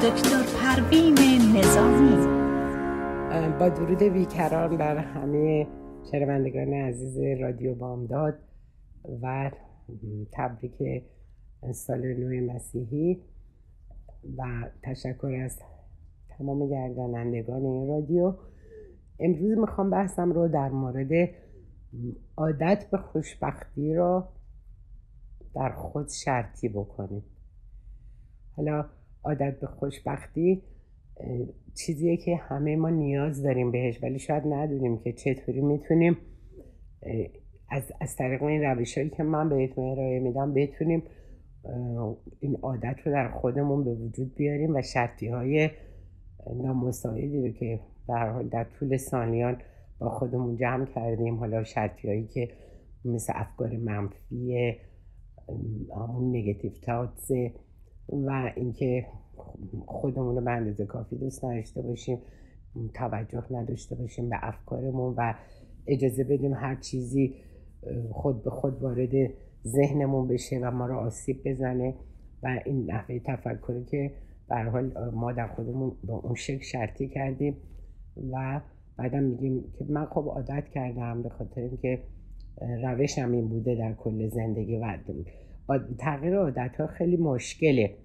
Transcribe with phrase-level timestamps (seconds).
[0.00, 1.14] دکتر پروین
[1.56, 2.26] نظامی.
[3.58, 5.66] با درود بیکران بر همه
[6.10, 8.38] شنوندگان عزیز رادیو بامداد
[9.22, 9.50] و
[10.32, 11.04] تبریک
[11.72, 13.22] سال نو مسیحی
[14.36, 14.42] و
[14.82, 15.58] تشکر از
[16.28, 18.34] تمام گردانندگان این رادیو.
[19.18, 21.30] امروز می‌خوام بحثم رو در مورد
[22.36, 24.24] عادت به خوشبختی رو
[25.54, 27.22] در خود شرطی بکنیم.
[28.56, 28.84] حالا
[29.24, 30.62] عادت به خوشبختی
[31.74, 36.16] چیزیه که همه ما نیاز داریم بهش ولی شاید ندونیم که چطوری می‌تونیم
[37.68, 41.02] از, از طریق این روش هایی که من بهتون ارائه میدم بتونیم
[42.40, 45.70] این عادت رو در خودمون به وجود بیاریم و شرطی های
[46.62, 49.58] نامساعدی رو که در حال در طول سالیان
[49.98, 52.48] با خودمون جمع کردیم حالا شرطی هایی که
[53.04, 54.76] مثل افکار منفی
[55.96, 57.30] همون نگتیو تاوتس
[58.12, 59.06] و اینکه
[59.86, 62.18] خودمون رو به اندازه کافی دوست نداشته باشیم
[62.94, 65.34] توجه نداشته باشیم به افکارمون و
[65.86, 67.34] اجازه بدیم هر چیزی
[68.10, 69.30] خود به خود وارد
[69.66, 71.94] ذهنمون بشه و ما رو آسیب بزنه
[72.42, 74.12] و این نحوه تفکری که
[74.48, 77.56] به حال ما در خودمون به اون شکل شرطی کردیم
[78.32, 78.60] و
[78.96, 82.02] بعدم میگیم که من خب عادت کردم به خاطر اینکه
[82.82, 84.98] روشم این بوده در کل زندگی و
[85.78, 87.96] تغییر عادت ها خیلی مشکله.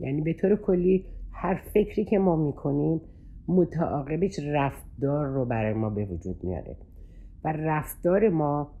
[0.00, 3.00] یعنی به طور کلی هر فکری که ما می‌کنیم
[3.48, 6.76] متعاقبش رفتار رو برای ما به وجود میاره
[7.44, 8.74] و رفتار ما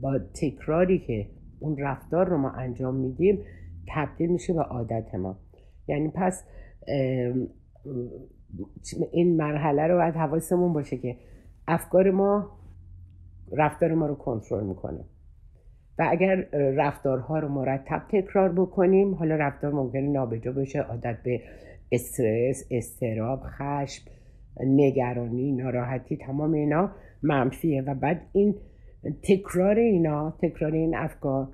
[0.00, 1.26] با تکراری که
[1.60, 3.38] اون رفتار رو ما انجام میدیم
[3.88, 5.38] تبدیل میشه به عادت ما.
[5.88, 6.44] یعنی پس
[9.12, 11.16] این مرحله رو باید حواسمون باشه که
[11.68, 12.58] افکار ما
[13.52, 15.04] رفتار ما رو کنترل می‌کنه.
[15.98, 21.40] و اگر رفتارها رو مرتب تکرار بکنیم حالا رفتار ممکنه نابجا باشه عادت به
[21.92, 24.10] استرس استراب خشم
[24.66, 26.90] نگرانی ناراحتی تمام اینا
[27.22, 27.82] منفیه.
[27.82, 28.54] و بعد این
[29.22, 31.48] تکرار اینا تکرار این افکار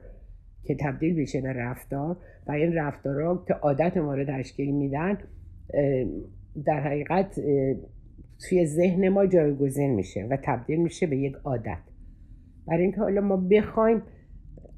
[0.65, 2.17] که تبدیل بشه به رفتار
[2.47, 5.19] و این رفتارها که عادت ما رو تشکیل میدن
[6.65, 7.41] در حقیقت
[8.49, 11.79] توی ذهن ما جایگزین میشه و تبدیل میشه به یک عادت.
[12.67, 14.03] برای اینکه حالا ما بخوایم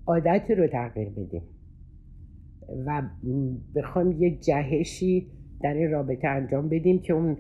[0.06, 1.43] عادتی رو تغییر بدیم
[2.87, 3.03] و
[3.75, 5.27] بخوایم یک جهشی
[5.62, 7.37] در این رابطه انجام بدیم که اون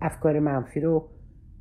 [0.00, 1.08] افکار منفی رو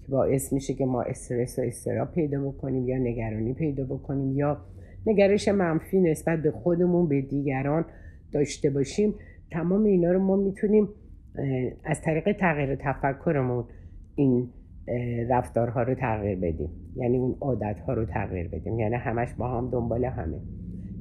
[0.01, 4.57] که باعث میشه که ما استرس و استراب پیدا بکنیم یا نگرانی پیدا بکنیم یا
[5.05, 7.85] نگرش منفی نسبت به خودمون به دیگران
[8.31, 9.15] داشته باشیم
[9.51, 10.89] تمام اینا رو ما می‌تونیم
[11.83, 13.63] از طریق تغییر تفکرمون
[14.15, 14.49] این
[15.29, 16.69] رفتارها رو تغییر بدیم.
[16.95, 18.79] یعنی اون عادتها رو تغییر بدیم.
[18.79, 20.39] یعنی همش با هم دنبال همه.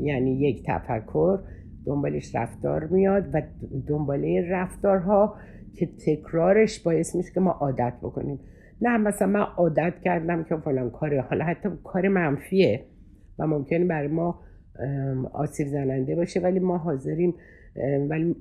[0.01, 1.39] یعنی یک تفکر
[1.87, 3.43] دنبالش رفتار میاد و
[3.87, 5.35] دنباله رفتارها
[5.75, 8.41] که تکرارش باعث میشه که ما عادت بکنیم.
[8.83, 11.21] نه مثلا من عادت کردم که فلان کاره.
[11.21, 12.85] حالا حتی کار منفیه
[13.39, 14.41] و ممکنه برای ما
[15.33, 17.35] آسیب زننده باشه ولی ما حاضریم
[18.09, 18.37] ولی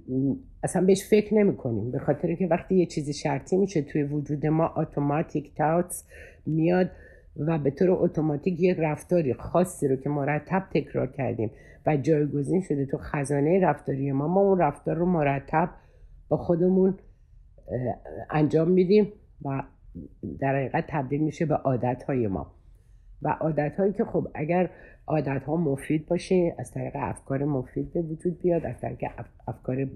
[0.63, 1.91] اصلا بهش فکر نمی کنیم.
[1.91, 6.03] به خاطر که وقتی یه چیزی شرطی میشه توی وجود ما اتوماتیک تاوتس
[6.45, 6.89] میاد
[7.37, 11.51] و به طور اتوماتیک یک رفتاری خاصی رو که مرتب تکرار کردیم
[11.85, 15.69] و جایگزین شده تو خزانه رفتاری ما ما اون رفتار رو مرتب
[16.29, 16.97] با خودمون
[18.29, 19.13] انجام میدیم
[19.45, 19.63] و
[20.39, 22.51] در حقیقت تبدیل میشه به عادت ما.
[23.21, 24.69] و عادت هایی که خب اگر
[25.07, 29.03] عادت ها مفید باشه از طریق افکار مفید به وجود بیاد از طریق
[29.47, 29.87] افکار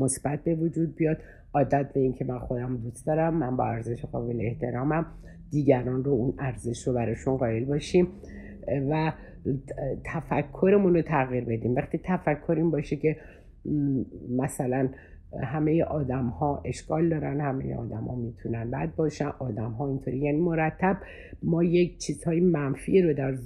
[0.00, 1.18] مثبت به وجود بیاد.
[1.54, 5.06] عادت به اینکه من خودم دوست دارم من با ارزش قابل احترامم
[5.50, 8.08] دیگران رو اون ارزش رو براشون قائل باشیم
[8.90, 9.12] و
[10.04, 11.74] تفکرمون رو تغییر بدیم.
[11.74, 13.16] وقتی تفکریم باشه که
[14.30, 14.88] مثلا
[15.42, 19.30] همه آدم ها اشکال دارن همه آدم ها می‌تونن بد باشن.
[19.38, 20.96] آدم ها اینطوری یعنی مرتب
[21.42, 23.38] ما یک چیزهای منفی رو در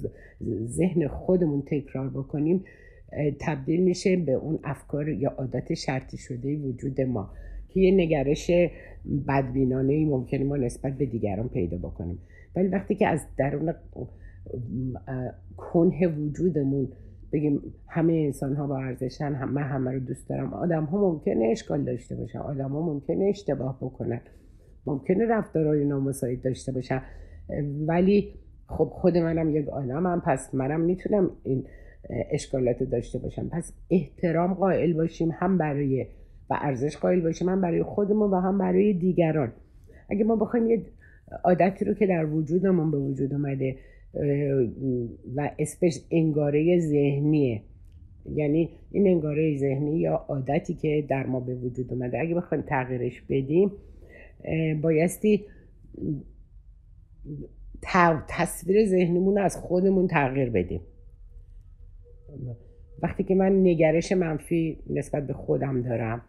[0.65, 2.63] ذهن خودمون تکرار بکنیم
[3.39, 7.29] تبدیل میشه به اون افکار یا عادت شرطی شده وجود ما
[7.69, 8.51] که یه نگرش
[9.27, 12.19] بدبینانه ای ممکنه ما نسبت به دیگران پیدا بکنیم.
[12.55, 13.73] ولی وقتی که از درون
[15.57, 16.87] کنه وجودمون
[17.33, 20.53] بگیم همه انسان ها با ارزشن هم من همه رو دوست دارم.
[20.53, 22.39] آدم ها ممکنه اشکال داشته باشن.
[22.39, 24.21] آدم ها ممکنه اشتباه بکنن.
[24.85, 27.01] ممکنه رفتارهای نامساعد داشته باشن.
[27.87, 28.33] ولی
[28.67, 31.63] خب خود منم یک آدمم پس منم می‌تونم این
[32.31, 33.49] اشکالات داشته باشم.
[33.49, 36.07] پس احترام قائل باشیم هم برای
[36.49, 39.51] و ارزش قائل باشیم هم برای خودمون و هم برای دیگران.
[40.09, 40.81] اگه ما بخوایم یه
[41.43, 43.75] عادتی رو که در وجودمون به وجود اومده
[45.35, 47.61] و اسمش انگاره ذهنیه.
[48.35, 53.21] یعنی این انگاره ذهنی یا عادتی که در ما به وجود اومده اگه بخوایم تغییرش
[53.21, 53.71] بدیم
[54.81, 55.45] بایستی
[58.27, 60.81] تصویر ذهنیمون از خودمون تغییر بدیم.
[63.03, 66.21] وقتی که من نگرش منفی نسبت به خودم دارم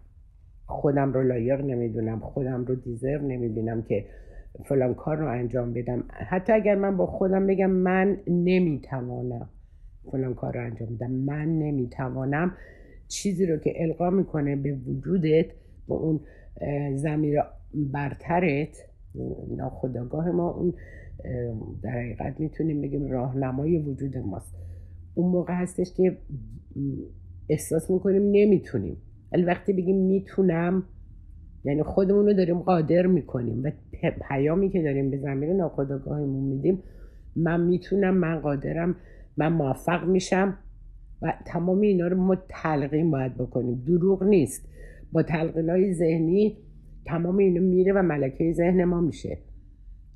[0.66, 4.04] خودم رو لایق نمی‌دونم خودم رو دیزر نمی‌بینم که
[4.64, 6.04] فلان کار رو انجام بدم.
[6.10, 9.48] حتی اگر من با خودم بگم من نمی‌توانم
[10.12, 11.10] فلان کار رو انجام بدم.
[11.10, 12.54] من نمی‌توانم.
[13.08, 15.46] چیزی رو که القا می‌کنه به وجودت
[15.88, 16.20] با اون
[16.94, 17.40] زمیر
[17.74, 18.76] برترت
[19.56, 20.74] ناخداگاه ما اون
[21.82, 24.54] در حقیقت می‌تونیم بگیم راهنمای وجود ماست.
[25.14, 26.18] اون موقع هستش که
[27.48, 28.96] احساس می‌کنیم نمی‌تونیم.
[29.32, 30.84] ولی وقتی بگیم می‌تونم
[31.66, 33.70] یعنی خودمون رو داریم قادر می‌کنیم و
[34.28, 36.82] پیامی که داریم به زمین ناخداگاهمون میدیم
[37.36, 38.96] من می‌تونم من قادرم
[39.36, 40.58] من موفق میشم
[41.22, 43.82] و تمام اینا رو ما تلقین باید بکنیم.
[43.86, 44.68] دروغ نیست.
[45.12, 46.56] با تلقین های ذهنی
[47.06, 49.38] تمام اینا میره و ملکه ذهن ما میشه.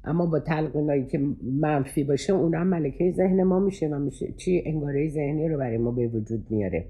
[0.04, 1.20] اما با تلقینایی که
[1.60, 4.32] منفی باشه اونا هم ملکه ذهن ما میشه و میشه.
[4.32, 6.84] چی؟ انگاره ذهنی رو برای ما به وجود میاره.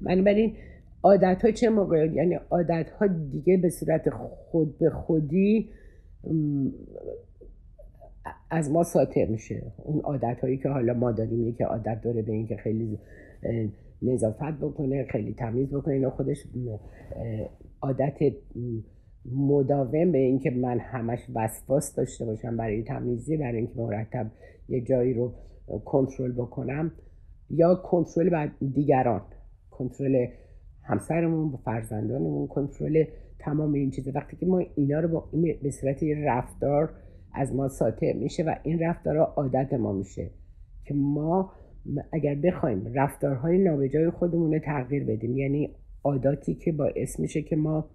[0.00, 0.52] بنابراین
[1.02, 5.70] عادت ها چه موقع یعنی عادت ها دیگه به صورت خود به خودی
[8.50, 9.72] از ما ساطع میشه.
[9.84, 12.98] اون عادت هایی که حالا ما داریم یکی عادت داره به اینکه خیلی
[14.02, 16.46] نظافت بکنه خیلی تمیز بکنه اینا خودش
[17.82, 18.18] عادت
[19.32, 24.30] مداوم به اینکه من همش وسواس داشته باشم برای تمیزی برای اینکه مرتب
[24.68, 25.34] یه جایی رو
[25.84, 26.92] کنترل بکنم.
[27.50, 29.22] یا کنترل دیگران.
[29.70, 30.26] کنترل
[30.82, 33.04] همسرمون فرزندانمون کنترل
[33.38, 34.12] تمام این چیزا.
[34.14, 35.28] وقتی که ما اینا رو با
[35.62, 36.90] به صورت رفتار
[37.34, 40.30] از ما ساطع میشه و این رفتار عادت ما میشه
[40.84, 41.52] که ما
[42.12, 45.74] اگر بخوایم رفتارهای نابجای خودمون رو تغییر بدیم یعنی
[46.04, 47.90] عاداتی که باعث میشه که ما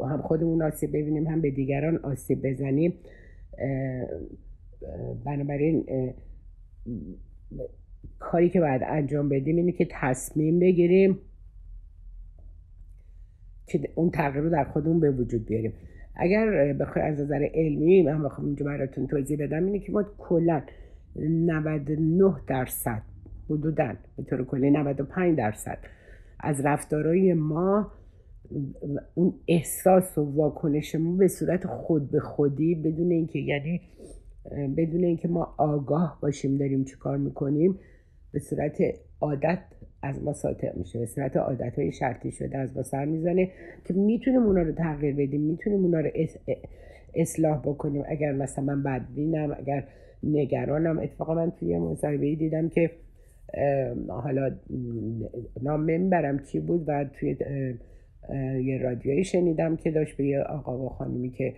[0.00, 2.94] هم خودمون آسیب ببینیم هم به دیگران آسیب بزنیم
[5.24, 5.84] بنابراین
[8.18, 11.18] کاری که باید انجام بدیم اینه که تصمیم بگیریم
[13.66, 15.72] که اون تغییر رو در خودمون به وجود بیاریم.
[16.16, 20.62] اگر بخوای از نظر علمی من بخوام اینجا براتون توضیح بدم اینه که ما کلا
[21.16, 23.02] 99 درصد
[23.50, 25.78] حدودا به طور کلی 95 درصد
[26.40, 27.92] از رفتارهای ما
[29.14, 33.80] اون احساس و واکنش ما به صورت خود به خودی بدون اینکه یعنی
[34.76, 37.78] بدون اینکه ما آگاه باشیم داریم چی کار می‌کنیم
[38.32, 38.78] به صورت
[39.20, 39.58] عادت
[40.02, 43.50] از ما ساطع میشه به صورت عادت های شرطی شده از ما سر می‌زنه
[43.84, 46.10] که می‌تونیم اونا رو تغییر بدیم می‌تونیم اونا رو
[47.14, 48.04] اصلاح بکنیم.
[48.08, 49.84] اگر مثلا من بدبینم اگر
[50.22, 50.98] نگرانم.
[50.98, 52.90] اتفاقا من توی مصاحبه دیدم که
[54.08, 54.56] حالا
[55.62, 57.36] نام منبرم چی بود و توی
[58.64, 61.54] یه رادیویی شنیدم که داشت به یه آقا و خانمی که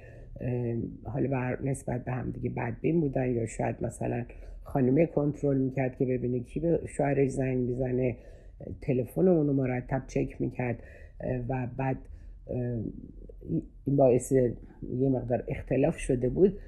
[1.05, 4.25] حالا نسبت به هم دیگه بدبین بودن یا شاید مثلا
[4.64, 8.16] خانمه کنترل می‌کرد که ببینه کی به شوهرش زنگ می‌زنه
[8.82, 10.78] تلفن اونو مرتب چک می‌کرد
[11.49, 11.96] و بعد
[13.84, 16.58] این باعث یه مقدار اختلاف شده بود.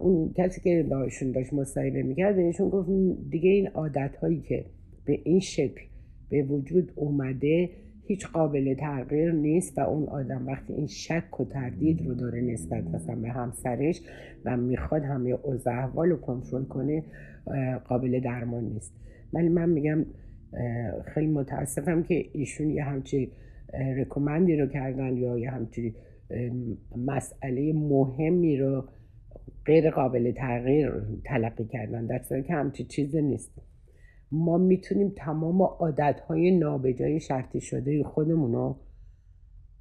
[0.00, 2.88] اون کسی که باشون داشت مصاحبه می‌کرد بهشون گفت
[3.30, 4.64] دیگه این عادت هایی که
[5.04, 5.82] به این شکل
[6.30, 7.70] به وجود اومده
[8.10, 12.84] هیچ قابل تغییر نیست و اون آدم وقتی این شک و تردید رو داره نسبت
[12.84, 14.00] مثلا به همسرش
[14.44, 17.04] و می‌خواد همه اوضاع احوال رو کنترل کنه
[17.84, 18.94] قابل درمان نیست.
[19.32, 20.06] ولی من میگم
[21.14, 23.32] خیلی متاسفم که ایشون یه همچی
[23.96, 25.94] رکومندی رو کردن یا یه همچی
[26.96, 28.84] مسئله مهمی رو
[29.66, 30.92] غیر قابل تغییر
[31.24, 32.06] تلقی کردن.
[32.06, 33.69] در که همچی چیزی نیست.
[34.32, 38.76] ما می‌تونیم تمام عادتهای نابجای شرطی شده خودمون رو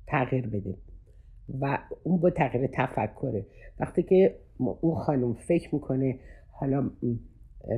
[0.08, 0.78] تغییر بدیم.
[1.62, 3.46] و اون با تغییر تفکره.
[3.80, 4.36] وقتی که
[4.82, 6.20] اون خانم فکر می‌کنه
[6.52, 6.92] حالا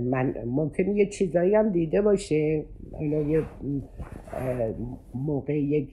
[0.02, 2.66] من ممکن یه چیزایی هم دیده باشه.
[2.92, 3.44] حالا یه
[5.16, 5.90] موقع یک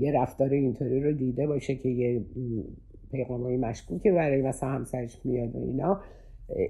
[0.00, 2.24] یه رفتار اینطوری رو دیده باشه که یه
[3.12, 6.00] پیغام های مشکوکه برای مثلا همسرش میاد و اینا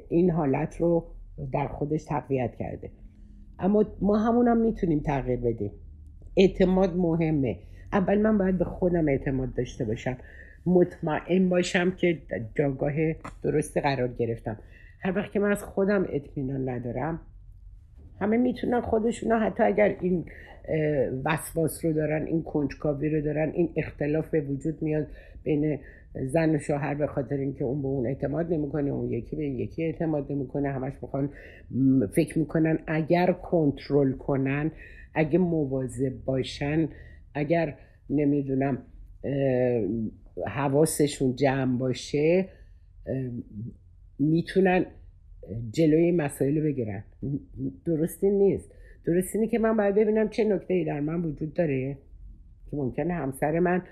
[0.08, 1.06] این حالت رو
[1.52, 2.90] در خودش تقویت کرده.
[3.58, 5.70] اما ما همون هم می‌تونیم تغییر بدیم.
[6.36, 7.58] اعتماد مهمه.
[7.92, 10.16] اول من باید به خودم اعتماد داشته باشم.
[10.66, 12.18] مطمئن باشم که
[12.54, 12.92] جاگاه
[13.42, 14.58] درست قرار گرفتم.
[15.00, 17.20] هر وقت که من از خودم اطمینان ندارم
[18.20, 20.24] همه می‌تونن خودشون حتی اگر این
[21.24, 25.06] وسواس رو دارن این کنجکاوی رو دارن این اختلاف به وجود میاد
[25.42, 25.78] بین
[26.22, 29.84] زن و شوهر به خاطر اینکه اون به اون اعتماد نمی‌کنه اون یکی به یکی
[29.84, 30.68] اعتماد نمی‌کنه.
[30.68, 31.30] همش می‌خوان
[32.12, 34.70] فکر می‌کنن اگر کنترل کنن
[35.14, 36.88] اگه مواظب باشن
[37.34, 37.76] اگر
[38.10, 38.78] نمی‌دونم
[40.46, 42.48] حواسشون جمع باشه
[44.18, 44.86] می‌تونن
[45.70, 47.04] جلوی این مسائل بگیرن.
[47.84, 48.70] درستی نیست.
[49.06, 51.98] درست اینه که من باید ببینم چه نکته ای در من وجود داره
[52.70, 53.82] که ممکنه همسر من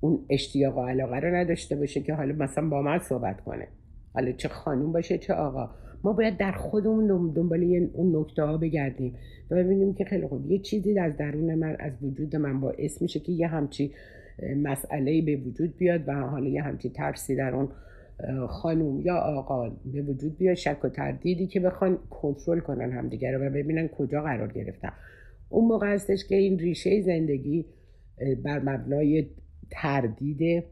[0.00, 3.68] اون اشتیاق و علاقه رو نداشته باشه که حالا مثلا با من صحبت کنه.
[4.14, 5.70] حالا چه خانوم باشه چه آقا.
[6.04, 9.14] ما باید در خودمون دنبال اون نکته ها بگردیم
[9.50, 10.50] و ببینیم که خیلی خوب.
[10.50, 13.92] یه چیزی از درون من از وجود من باعث میشه که یه همچی
[14.56, 17.68] مسئله به وجود بیاد و حالا یه همچی ترسی در اون
[18.48, 23.46] خانوم یا آقا به وجود بیاد شک و تردیدی که بخوان کنترل کنن همدیگه رو
[23.46, 24.92] و ببینن کجا قرار گرفتن.
[25.48, 27.66] اون موقع هستش که این ریشه زندگی
[28.44, 29.26] بر مبنای
[29.70, 30.64] تردید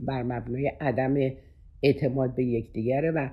[0.00, 1.30] بر مبنای عدم
[1.82, 3.28] اعتماد به یکدیگره و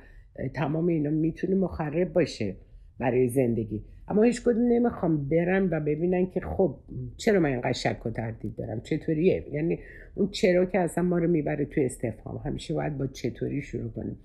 [0.54, 2.56] تمام اینا می‌تونه مخرب باشه
[3.00, 3.84] برای زندگی.
[4.08, 6.76] اما هیچ کدوم نمی‌خوام برن و ببینن که خب
[7.18, 9.80] چرا من اینقدر شک و تردید دارم؟ چطوریه؟ یعنی
[10.16, 12.42] اون چرا که اصلا ما رو می‌بره تو استفهام.
[12.46, 14.18] همیشه باید با چطوری شروع کنیم.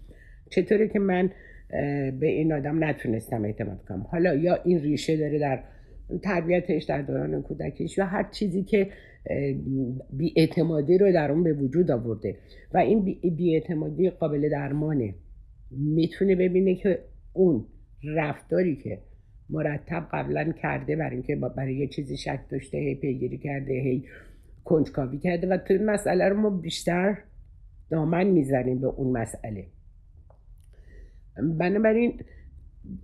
[0.50, 1.31] چطوری که من
[2.21, 4.07] به این آدم نتونستم اعتماد کنم.
[4.11, 5.62] حالا یا این ریشه داره در
[6.23, 8.91] تربیتش در دوران کودکیش یا هر چیزی که
[10.11, 12.37] بیاعتمادی رو در اون به وجود آورده
[12.75, 15.15] و این بیاعتمادی قابل درمانه.
[15.71, 16.99] می‌تونه ببینه که
[17.33, 17.67] اون
[18.05, 18.99] رفتاری که
[19.51, 24.05] مرتب قبلا کرده برای اینکه برای یه چیزی شک داشته هی پیگیری کرده هی
[24.65, 27.19] کنجکاوی کرده و تو این مسئله رو ما بیشتر
[27.91, 29.67] دامن می‌زنیم به اون مسئله.
[31.59, 32.21] بنابراین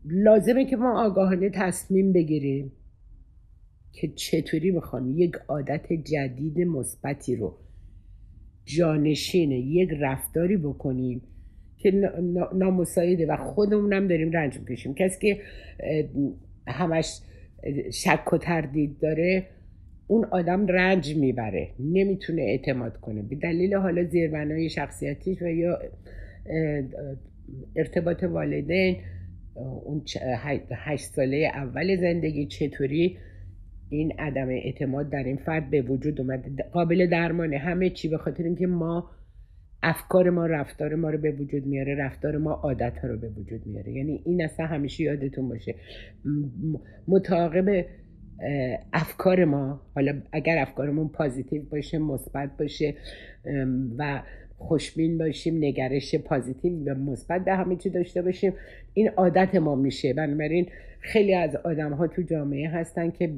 [0.05, 2.73] لازمه که ما آگاهانه تصمیم بگیریم.
[3.93, 7.55] که چطوری می‌خوام یک عادت جدید مثبتی رو
[8.65, 11.23] جانشین یک رفتاری بکنیم
[11.77, 11.91] که
[12.55, 14.95] نامساعده و خودمونم داریم رنج می‌کشیم.
[14.95, 15.41] کسی که
[16.67, 17.21] همش
[17.93, 19.47] شک و تردید داره
[20.07, 23.23] اون آدم رنج می‌بره نمی‌تونه اعتماد کنه.
[23.23, 25.79] به دلیل حالا زیربنای شخصیتیش و یا
[27.77, 28.97] ارتباط والدین
[29.85, 30.03] اون
[30.73, 33.19] هشت ساله اول زندگی چطوری
[33.91, 36.65] این عدم اعتماد در این فرد به وجود اومده.
[36.73, 37.59] قابل درمانه.
[37.59, 39.11] همه چی به خاطر اینکه ما
[39.83, 43.67] افکار ما رفتار ما رو به وجود میاره رفتار ما عادت ها رو به وجود
[43.67, 43.93] میاره.
[43.93, 45.75] یعنی این اصلا همیشه یادتون باشه.
[47.09, 47.85] متعاقب
[48.93, 52.95] افکار ما حالا اگر افکارمون پازیتیو باشه مثبت باشه
[53.99, 54.23] و
[54.59, 58.53] خوشبین باشیم نگرش پازیتیو و مثبت به همه چی داشته باشیم
[58.95, 60.15] این عادت ما میشه.
[60.15, 60.67] بنابراین
[61.01, 63.33] خیلی از آدم ها تو جامعه هستن که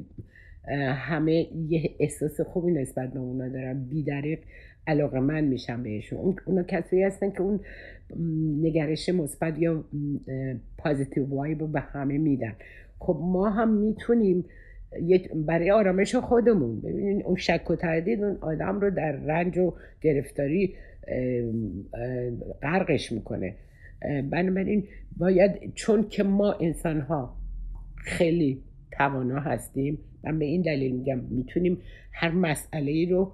[0.95, 4.39] همه یه احساس خوبی نسبت به اونا دارن بیدریق
[4.87, 6.35] علاقه من میشم بهشون.
[6.45, 7.59] اونا کسایی هستن که اون
[8.61, 9.85] نگرش مثبت یا
[10.77, 12.55] پازیتیو وایب رو به همه میدن.
[12.99, 14.45] خب ما هم می‌تونیم
[15.35, 16.81] برای آرامش خودمون.
[16.81, 20.75] ببینین اون شک و تردید اون آدم رو در رنج و گرفتاری
[22.61, 23.55] غرقش می‌کنه.
[24.31, 27.37] بنابراین باید چون که ما انسان ها
[27.95, 28.61] خیلی
[28.97, 29.97] توانا هستیم.
[30.23, 31.77] من به این دلیل میگم می‌تونیم
[32.11, 33.33] هر مسئله ای رو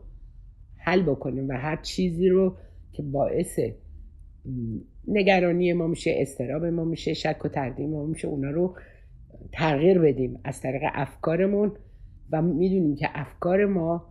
[0.78, 2.56] حل بکنیم و هر چیزی رو
[2.92, 3.60] که باعث
[5.08, 8.76] نگرانی ما میشه استراب ما میشه شک و تردید ما میشه اونا رو
[9.52, 11.72] تغییر بدیم از طریق افکارمون.
[12.32, 14.06] و می‌دونیم که افکار ما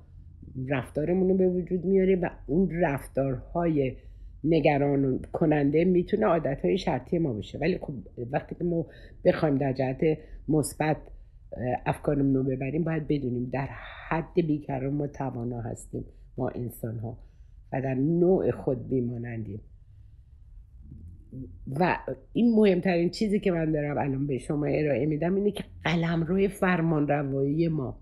[0.69, 3.97] رفتارمون رو به وجود میاره و اون رفتارهای
[4.45, 7.59] نگران کننده می‌تونه عادتهای شرطی ما باشه.
[7.59, 7.95] ولی خب
[8.33, 8.87] وقتی که ما
[9.25, 10.01] بخوایم در جهت
[10.49, 10.97] مثبت
[11.87, 13.69] افکارمون رو ببریم باید بدونیم در
[14.09, 16.05] حد بیکران ما توانا هستیم
[16.37, 17.19] ما انسان ها
[17.73, 19.61] و در نوع خود بیمانندیم.
[21.81, 21.99] و
[22.33, 26.49] این مهمترین چیزی که من دارم الان به شما ارائه میدم اینه که قلم روی
[26.49, 27.99] فرمان روایی ما.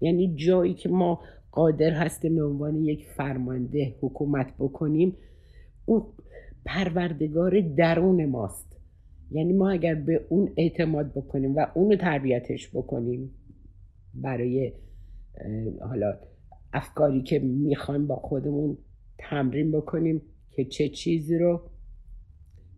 [0.00, 1.20] یعنی جایی که ما
[1.52, 5.16] قادر هستیم به عنوان یک فرمانده حکومت بکنیم
[5.84, 6.02] اون
[6.64, 8.65] پروردگار درون ماست.
[9.30, 13.30] یعنی ما اگر به اون اعتماد بکنیم و اونو تربیتش بکنیم
[14.14, 14.72] برای
[15.80, 16.18] حالا
[16.72, 18.78] افکاری که می‌خوایم با خودمون
[19.18, 21.60] تمرین بکنیم که چه چیزی رو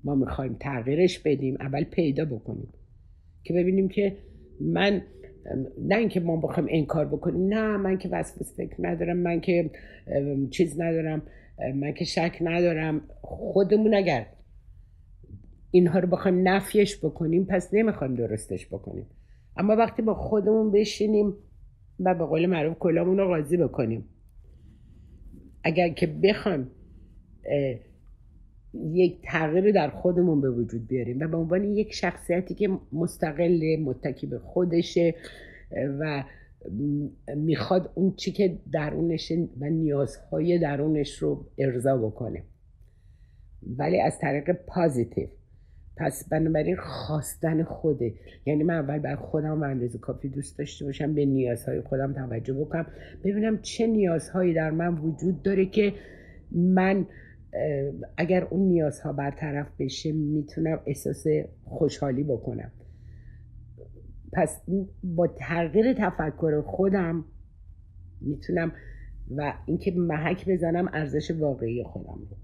[0.04, 2.68] ما می‌خوایم تغییرش بدیم اول پیدا بکنیم.
[3.44, 4.16] که ببینیم که
[4.60, 5.02] من
[5.78, 9.70] نه اینکه ما بخوایم انکار بکنیم نه من که وسوسه فکر ندارم من که
[10.50, 11.22] چیز ندارم
[11.74, 13.00] من که شک ندارم.
[13.20, 14.26] خودمون اگر
[15.70, 19.06] اینها رو بخوایم نفیش بکنیم پس نمی‌خوایم درستش بکنیم.
[19.56, 21.34] اما وقتی با خودمون بشینیم
[22.00, 24.04] و به قول معروف کلامون رو قاضی بکنیم.
[25.64, 26.70] اگر که بخوایم
[28.74, 34.26] یک تغییر در خودمون به وجود بیاریم و به عنوان یک شخصیتی که مستقل متکی
[34.26, 35.14] به خودشه
[35.98, 36.24] و
[37.36, 42.42] می‌خواد اون چی که درونش و نیازهای درونش رو ارضا بکنه.
[43.76, 45.28] ولی از طریق پازیتیو
[45.98, 48.14] پس بنابراین خواستن خوده.
[48.46, 52.54] یعنی من اول بر خودم و اندازه کافی دوست داشته باشم به نیازهای خودم توجه
[52.54, 52.86] بکنم.
[53.24, 55.92] ببینم چه نیازهایی در من وجود داره که
[56.52, 57.06] من
[58.16, 61.26] اگر اون نیازها برطرف بشه می‌تونم احساس
[61.64, 62.72] خوشحالی بکنم.
[64.32, 64.62] پس
[65.04, 67.24] با تغییر تفکر خودم
[68.20, 68.72] می‌تونم
[69.36, 72.36] و اینکه محک بزنم ارزش واقعی خودم رو.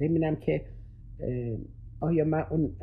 [0.00, 0.64] ببینم که
[2.00, 2.76] آیا من اون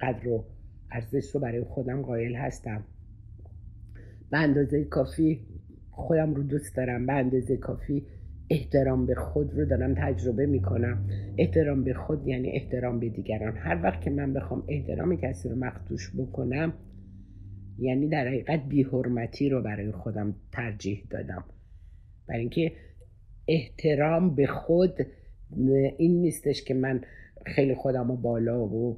[0.00, 0.44] قدر و
[0.92, 2.84] ارزش رو برای خودم قائل هستم؟
[4.30, 5.46] به اندازه کافی
[5.90, 7.06] خودم رو دوست دارم.
[7.06, 8.06] به اندازه کافی
[8.50, 11.08] احترام به خود رو دارم تجربه می‌کنم.
[11.38, 13.56] احترام به خود یعنی احترام به دیگران.
[13.56, 16.72] هر وقت که من بخوام احترام کسی رو مختوش بکنم
[17.78, 21.44] یعنی در حقیقت بیحرمتی رو برای خودم ترجیح دادم.
[22.28, 22.72] برای اینکه
[23.48, 25.06] احترام به خود
[25.98, 27.00] این نیستش که من
[27.46, 28.96] خیلی خودم رو بالا و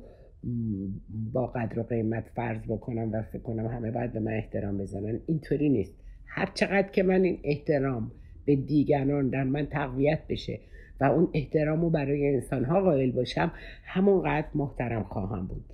[1.33, 5.21] با قدر و قیمت فرض بکنم و فکر کنم همه باید به من احترام بزنن
[5.27, 5.95] اینطوری نیست.
[6.27, 8.13] هر چقدر که من این احترام
[8.45, 10.61] به دیگران در من تقویت بشه
[11.01, 13.53] و اون احترام رو برای انسان ها قائل باشم
[13.85, 15.65] همونقدر محترم خواهم بود.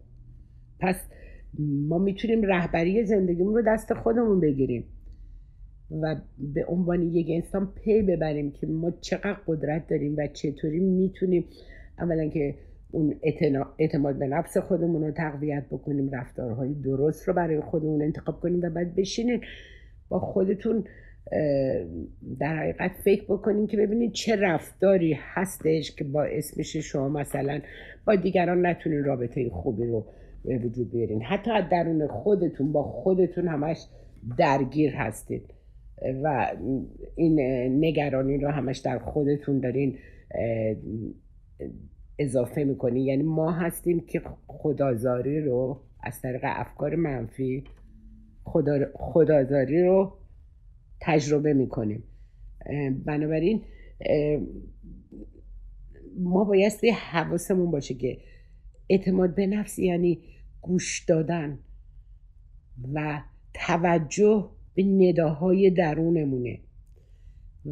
[0.81, 1.09] پس
[1.89, 4.85] ما می‌تونیم رهبری زندگیمون رو دست خودمون بگیریم
[5.91, 11.45] و به عنوان یک انسان پی ببریم که ما چقدر قدرت داریم و چطوری می‌تونیم
[12.01, 12.55] اولا که
[12.91, 13.15] اون
[13.79, 18.71] اعتماد به نفس خودمون رو تقویت بکنیم رفتارهای درست رو برای خودمون انتخاب کنیم و
[18.71, 19.41] بعد بشینین
[20.09, 20.85] با خودتون
[22.39, 27.61] در حقیقت فکر بکنین که ببینید چه رفتاری هستش که باعث میشه شما مثلا
[28.07, 30.07] با دیگران نتونین رابطه خوبی رو
[30.45, 31.23] به وجود بیارین.
[31.23, 33.87] حتی از درون خودتون با خودتون همش
[34.39, 35.55] درگیر هستید
[36.23, 36.57] و
[37.17, 37.41] این
[37.85, 39.99] نگرانی رو همش در خودتون دارین
[42.19, 47.65] اضافه می‌کنین یعنی ما هستیم که خدازاری رو از طریق افکار منفی
[48.45, 50.13] خدا خدازاری رو
[51.01, 52.03] تجربه می‌کنیم.
[53.05, 53.63] بنابراین
[56.19, 58.19] ما بایستی حواسمون باشه که
[58.89, 60.19] اعتماد به نفس یعنی
[60.61, 61.59] گوش دادن
[62.93, 63.23] و
[63.55, 66.59] توجه به نداهای درونمونه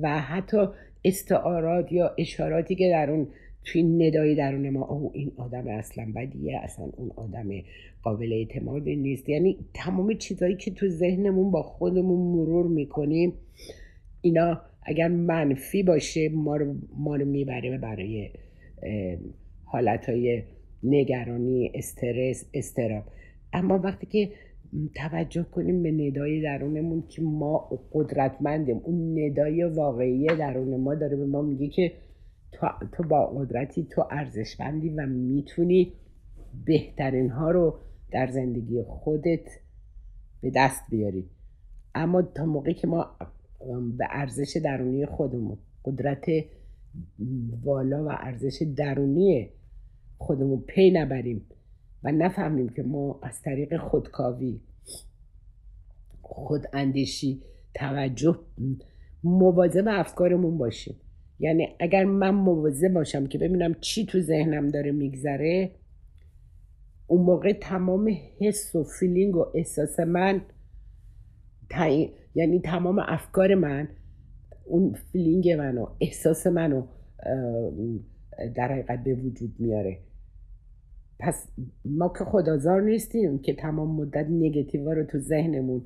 [0.02, 0.66] و حتی
[1.04, 3.28] استعارات یا اشاراتی که در اون
[3.66, 7.48] توی ندای درون ما او این آدم اصلا بدیه اصلا اون آدم
[8.02, 9.28] قابل اعتماد نیست.
[9.28, 13.32] یعنی تمام چیزهایی که تو ذهنمون با خودمون مرور می‌کنیم
[14.20, 18.30] اینا اگر منفی باشه ما رو, ما رو می‌بره برای
[19.64, 20.42] حالتهای
[20.82, 23.04] نگرانی استرس استراب.
[23.52, 24.30] اما وقتی که
[24.94, 31.26] توجه کنیم به ندای درونمون که ما قدرتمندیم اون ندای واقعی درون ما داره به
[31.26, 31.92] ما میگه که
[32.52, 35.92] تو, تو با قدرتی تو ارزشمندی و می‌تونی
[36.64, 37.78] بهترین ها رو
[38.10, 39.48] در زندگی خودت
[40.40, 41.30] به دست بیاری.
[41.94, 43.16] اما تا موقعی که ما
[43.98, 46.24] به ارزش درونی خودمون قدرت
[47.62, 49.50] والا و ارزش درونی
[50.18, 51.46] خودمون پی نبریم
[52.02, 54.60] و نفهمیم که ما از طریق خودکاوی
[56.22, 57.42] خود اندیشی
[57.74, 58.38] توجه
[59.24, 60.96] مواظب افکارمون باشیم.
[61.38, 65.70] یعنی اگر من مواظب باشم که ببینم چی تو ذهنم داره میگذره
[67.06, 70.40] اون موقع تمام حس و feeling و احساس من
[72.34, 73.88] یعنی تمام افکار من
[74.64, 76.86] اون feeling منو احساس منو
[78.54, 79.98] در حقیقت به وجود میاره.
[81.18, 81.48] پس
[81.84, 85.82] ما که خودآزار نیستیم که تمام مدت نگتیوا رو تو ذهنمون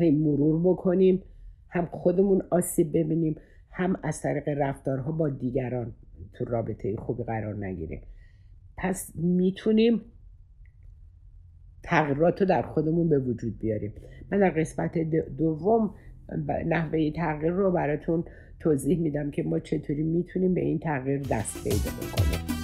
[0.00, 1.22] هی مرور بکنیم
[1.68, 3.36] هم خودمون آسیب ببینیم.
[3.78, 5.94] هم از طریق رفتارها با دیگران
[6.34, 8.02] تو رابطه خوبی قرار نگیریم.
[8.78, 10.00] پس می‌تونیم
[11.82, 13.92] تغییرات رو در خودمون به وجود بیاریم.
[14.32, 14.98] من در قسمت
[15.38, 15.94] دوم
[16.66, 18.24] نحوه تغییر رو براتون
[18.60, 22.55] توضیح میدم که ما چطوری می‌تونیم به این تغییر دست پیدا بکنیم.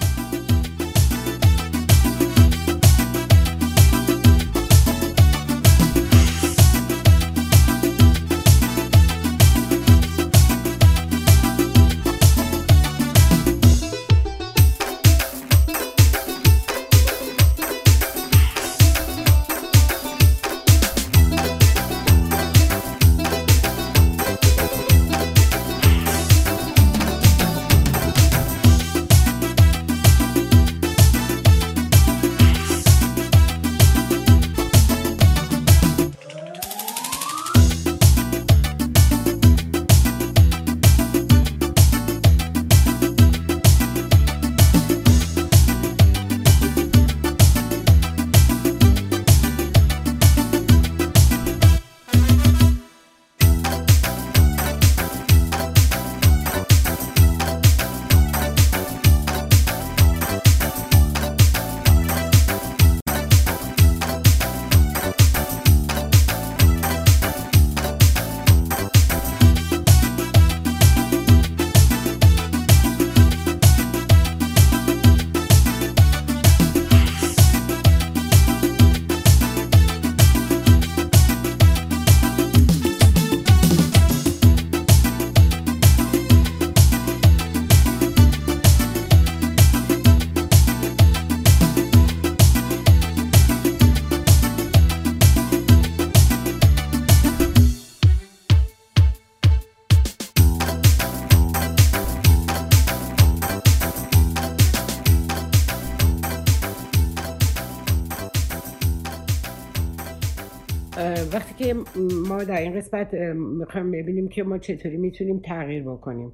[112.27, 116.31] ما در این قسمت می‌خوایم ببینیم که ما چطوری می‌تونیم تغییر بکنیم.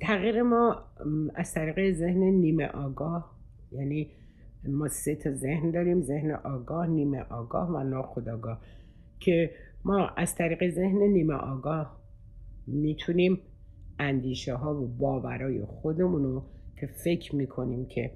[0.00, 0.84] تغییر ما
[1.34, 3.36] از طریق ذهن نیمه آگاه
[3.72, 4.10] یعنی
[4.68, 8.60] ما سه تا ذهن داریم ذهن آگاه نیمه آگاه و ناخودآگاه
[9.20, 9.50] که
[9.84, 12.00] ما از طریق ذهن نیمه آگاه
[12.66, 13.38] می‌تونیم
[13.98, 16.44] اندیشه ها و باورای خودمون رو
[16.80, 18.10] که فکر می‌کنیم که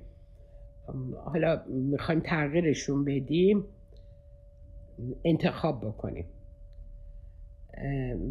[1.25, 3.65] حالا می‌خوایم تغییرشون بدیم
[5.25, 6.25] انتخاب بکنیم.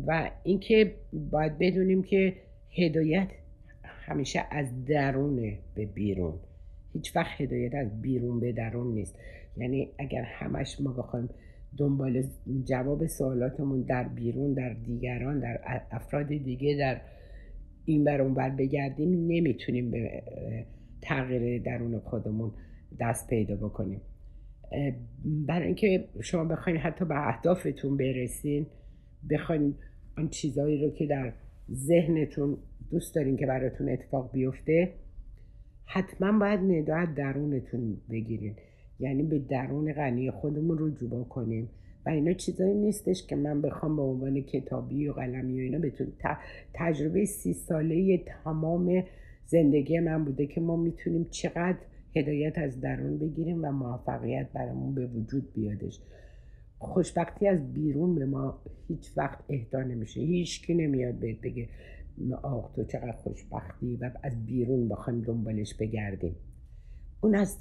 [0.08, 2.34] و اینکه باید بدونیم که
[2.78, 3.28] هدایت
[3.84, 6.40] همیشه از درونه به بیرون.
[6.94, 9.16] هیچ وقت هدایت از بیرون به درون نیست.
[9.58, 11.30] یعنی اگر همش ما بخوایم
[11.78, 12.24] دنبال
[12.64, 15.60] جواب سوالاتمون در بیرون در دیگران در
[15.92, 17.02] افراد دیگه در
[17.86, 20.24] این بر اون بر بگردیم نمی‌تونیم به
[21.02, 22.52] تغییر درون خودمون
[23.00, 24.02] دست پیدا بکنیم.
[25.26, 28.66] برای اینکه شما بخواین حتی به اهدافتون برسین
[29.30, 29.76] بخواین
[30.18, 31.34] آن چیزهایی رو که در
[31.72, 32.58] ذهنتون
[32.92, 34.94] دوست دارین که براتون اتفاق بیفته
[35.86, 38.56] حتما باید نداعت درونتون بگیرین.
[39.00, 41.70] یعنی به درون غنی خودمون رو جوبا کنیم
[42.06, 46.08] و اینا چیزایی نیستش که من بخوام به عنوان کتابی و قلمی و اینا بتون
[46.74, 49.04] تجربه سی ساله تمام
[49.46, 51.78] زندگی من بوده که ما می‌تونیم چقدر
[52.16, 56.00] هدایت از درون بگیریم و موفقیت برامون به وجود بیادش.
[56.78, 60.22] خوشبختی از بیرون به ما هیچ وقت اهدا نمیشه.
[60.22, 61.70] هیچ کی نمیاد بهت بگه
[62.44, 66.36] آخ تو چقدر خوشبختی و از بیرون بخوایم دنبالش بگردیم.
[67.22, 67.58] اون از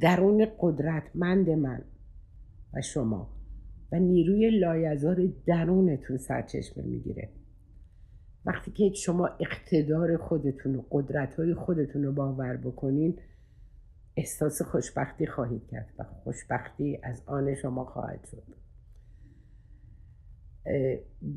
[0.00, 1.82] درون قدرتمند من
[2.74, 3.30] و شما
[3.92, 7.28] و نیروی لایزار درونتون سرچشمه می‌گیره.
[8.44, 13.18] وقتی که شما اقتدار خودتون و قدرت های خودتون رو باور بکنین
[14.16, 18.42] احساس خوشبختی خواهید کرد و خوشبختی از آن شما خواهد شد.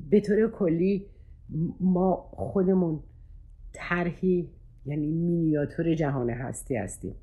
[0.09, 1.05] به طور کلی
[1.79, 3.03] ما خودمون
[3.73, 4.49] طرحی
[4.85, 7.15] یعنی مینیاتور جهان هستی هستیم.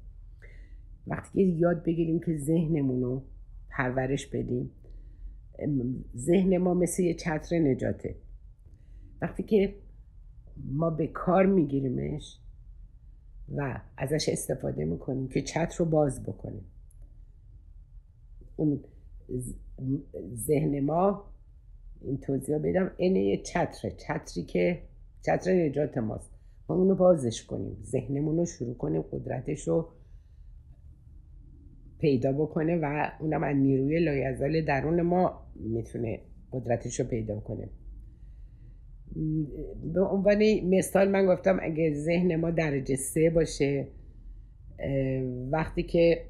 [1.06, 3.22] وقتی که یاد بگیریم که ذهنمون رو
[3.70, 4.70] پرورش بدیم
[6.16, 8.16] ذهن ما مثل یه چتر نجاته.
[9.22, 9.74] وقتی که
[10.64, 12.38] ما به کار میگیریمش
[13.56, 16.64] و ازش استفاده می‌کنیم که چتر رو باز بکنیم.
[18.56, 18.84] اون
[20.34, 21.24] ذهن ما
[22.00, 24.82] این توضیح بدم این یه چتره چتری که
[25.22, 26.30] چتر نجات ماست.
[26.68, 29.88] ما اونو بازش کنیم ذهنمون رو شروع کنیم قدرتش رو
[31.98, 36.20] پیدا بکنه و اونم از نیروی لایزال درون ما می‌تونه
[36.52, 37.68] قدرتش رو پیدا کنه.
[39.94, 43.88] به عنوان مثال من گفتم اگه ذهن ما درجه سه باشه
[45.50, 46.24] وقتی که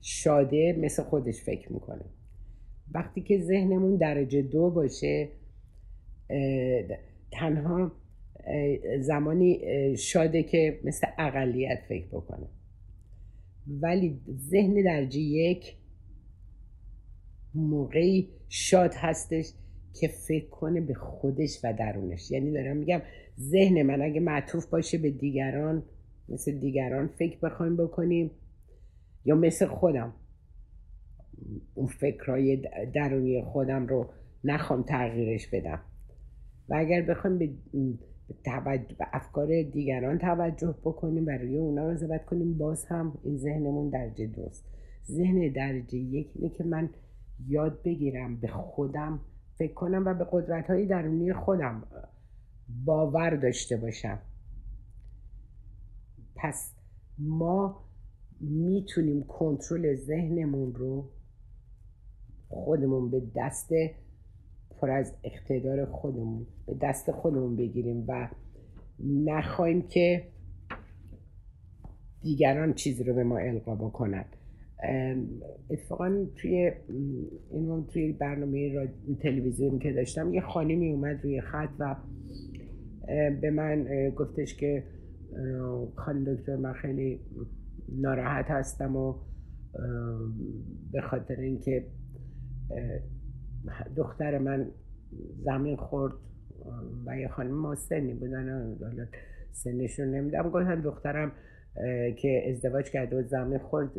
[0.00, 2.04] شاده مثل خودش فکر می‌کنه.
[2.94, 5.28] وقتی که ذهنمون درجه دو باشه
[7.32, 7.92] تنها
[9.00, 9.60] زمانی
[9.96, 12.46] شاده که مثل اقلیت فکر بکنه.
[13.66, 15.76] ولی ذهن درجه یک
[17.54, 19.52] موقعی شاد هستش
[20.00, 22.30] که فکر کنه به خودش و درونش.
[22.30, 23.02] یعنی دارم میگم
[23.40, 25.82] ذهن من اگه معطوف باشه به دیگران
[26.28, 28.30] مثل دیگران فکر بخوایم بکنیم
[29.24, 30.14] یا مثل خودم.
[31.74, 32.62] اون فکرهای
[32.94, 34.10] درونی خودم رو
[34.44, 35.80] نخوام تغییرش بدم.
[36.68, 37.50] و اگر بخوایم به,
[38.98, 44.26] به افکار دیگران توجه بکنیم و روی اونا قضاوت کنیم باز هم این ذهنمون درجه
[44.26, 44.64] دوست.
[45.06, 46.90] ذهن درجه یک اینه که من
[47.48, 49.20] یاد بگیرم به خودم
[49.58, 51.86] فکر کنم و به قدرت های درونی خودم
[52.84, 54.18] باور داشته باشم.
[56.36, 56.74] پس
[57.18, 57.84] ما
[58.40, 61.10] می‌تونیم کنترل ذهنمون رو
[62.48, 63.70] خودمون به دست
[64.80, 68.28] پر از اقتدار خودمون به دست خودمون بگیریم و
[69.00, 70.28] نخواهیم که
[72.22, 74.24] دیگران چیزی رو به ما القا بکنن.
[75.70, 76.72] اتفاقا توی
[77.50, 78.88] این توی برنامه
[79.22, 81.96] تلویزیون که داشتم یه خانمی اومد روی خط و
[83.40, 84.84] به من گفتش که
[85.96, 87.20] خانم دکتر من خیلی
[87.88, 89.14] ناراحت هستم و
[90.92, 91.86] به خاطر اینکه
[93.96, 94.70] دختر من
[95.44, 96.12] زمین خورد
[97.06, 98.78] و یه خانم ما سنی بودن
[99.52, 101.32] سنشون نمیدم گفتن دخترم
[102.16, 103.90] که ازدواج کرد و زمین خورد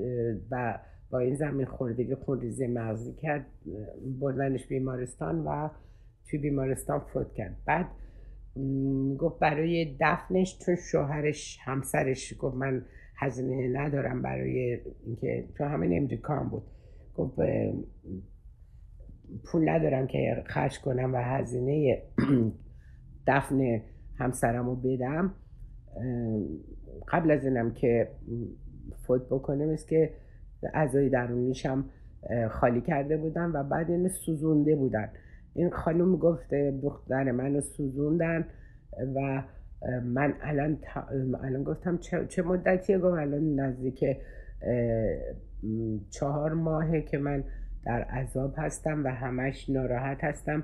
[0.51, 3.45] و با این زمین خوردگی خونریزی مغزی کرد
[4.19, 5.69] بردنش بیمارستان و
[6.29, 7.55] توی بیمارستان فوت کرد.
[7.65, 7.85] بعد
[9.17, 12.85] گفت برای دفنش چون شوهرش همسرش گفت من
[13.15, 16.63] هزینه ندارم برای اینکه تو همین امریکا هم بود.
[17.15, 17.39] گفت
[19.43, 22.03] پول ندارم که خرج کنم و هزینه
[23.27, 23.81] دفن
[24.19, 25.33] همسرم رو بدم
[27.07, 28.07] قبل از اینم که
[29.07, 30.13] فوت بکنه مثل که
[30.73, 31.86] اعضای درونیشم
[32.49, 35.10] خالی کرده بودن و بعد اینو سوزونده بودن.
[35.53, 38.45] این خانم گفته دختر منو سوزوندن
[39.15, 39.43] و
[40.03, 40.77] من الان,
[41.43, 41.97] الان گفتم
[42.29, 44.05] چه, مدتیه گفت الان نزدیک
[46.10, 47.43] چهار ماهه که من
[47.86, 50.63] در عذاب هستم و همش ناراحت هستم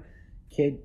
[0.49, 0.79] که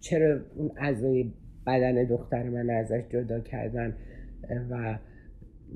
[0.00, 1.32] چرا اون اعضای
[1.66, 3.96] بدن دختر من ازش جدا کردن
[4.70, 4.98] و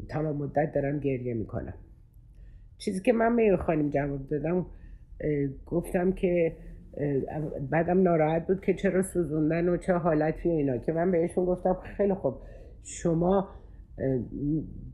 [0.08, 1.74] تمام مدت دارم گریه می‌کنم.
[2.78, 4.66] چیزی که من به خانم جواب دادم
[5.66, 6.56] گفتم که
[7.70, 10.78] بعدم ناراحت بود که چرا سوزوندن و چه حالتی اینا.
[10.78, 12.34] که من بهشون گفتم خیلی خوب.
[12.82, 13.48] شما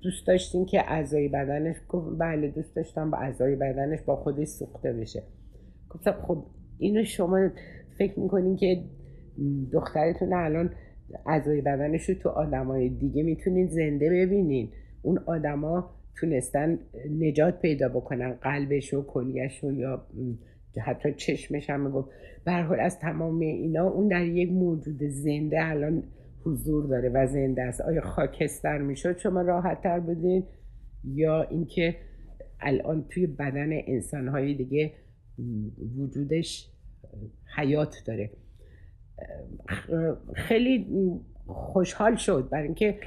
[0.02, 4.92] دوست داشتین که اعضای بدنش گفت بله دوست داشتم با اعضای بدنش با خودش سوخته
[4.92, 5.22] بشه.
[5.90, 6.46] گفتم خب
[6.78, 7.48] اینو شما
[7.98, 8.84] فکر می‌کنین که
[9.72, 10.70] دخترتون الان
[11.26, 14.70] اعضای بدنش رو تو آدمای دیگه می‌تونین زنده ببینین.
[15.02, 16.78] اون آدما تونستن
[17.18, 20.06] نجات پیدا بکنن قلبش و کلیش و یا
[20.84, 22.08] حتی چشمش هم می‌گفت.
[22.44, 26.02] برحال از تمام اینا اون در یک موجود زنده الان
[26.44, 27.80] حضور داره و زنده است.
[27.80, 30.44] آیا خاکستر می‌شد؟ شما راحت تر بودین؟
[31.04, 31.96] یا اینکه
[32.60, 34.92] الان توی بدن انسان های دیگه
[35.98, 36.70] وجودش
[37.56, 38.30] حیات داره.
[40.34, 40.86] خیلی
[41.46, 42.48] خوشحال شد.
[42.50, 42.98] برای اینکه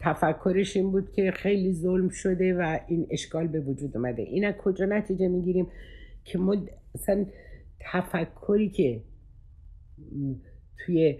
[0.00, 4.22] تفکرش این بود که خیلی ظلم شده و این اشکال به وجود اومده.
[4.22, 5.66] این از کجا نتیجه می‌گیریم؟
[6.24, 6.56] که ما
[6.94, 7.26] اصلا
[7.80, 9.00] تفکری که
[10.78, 11.18] توی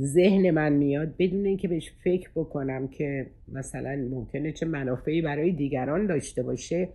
[0.00, 6.06] ذهن من میاد بدون اینکه بهش فکر بکنم که مثلا ممکنه چه منافعی برای دیگران
[6.06, 6.88] داشته باشه.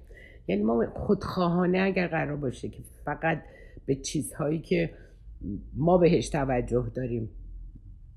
[0.48, 3.42] یعنی ما خودخواهانه اگر قرار باشه که فقط
[3.86, 4.90] به چیزهایی که
[5.74, 7.30] ما بهش توجه داریم.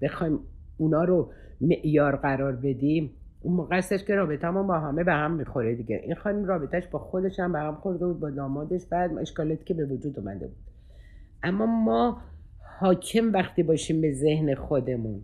[0.02, 0.40] بخوایم
[0.76, 3.10] اونا رو معیار قرار بدیم.
[3.40, 6.00] اون موقع که رابطه با همه به هم می‌خوره دیگه.
[6.04, 8.86] این خانم رابطهش با خودش هم به هم خورده بود با دامادش.
[8.86, 10.56] بعد اشکالاتی که به وجود اومده بود.
[11.42, 12.20] اما ما
[12.80, 15.22] حاکم وقتی باشیم به ذهن خودمون.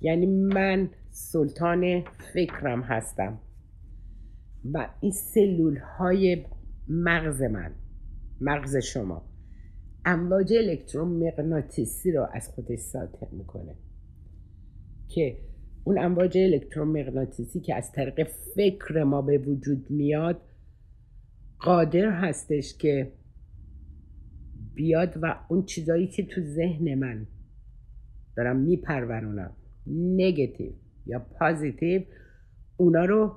[0.00, 2.04] یعنی من سلطان
[2.34, 3.38] فکرم هستم.
[4.72, 6.44] و این سلول های
[6.88, 7.72] مغز من
[8.40, 9.33] مغز شما.
[10.04, 13.76] امواج الکترومغناطیسی رو از خودش ساطع می‌کنه.
[15.08, 15.38] که
[15.84, 20.40] اون امواج الکترومغناطیسی که از طریق فکر ما به وجود میاد
[21.58, 23.12] قادر هستش که
[24.74, 27.26] بیاد و اون چیزایی که تو ذهن من
[28.36, 30.72] دارم میپرورونم نگتیو
[31.06, 32.02] یا پازیتیو
[32.76, 33.36] اونا رو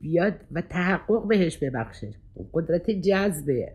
[0.00, 2.14] بیاد و تحقق بهش ببخشه.
[2.52, 3.72] قدرت جذبه.